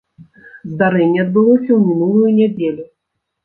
[0.69, 2.91] Здарэнне адбылося ў мінулую нядзелю.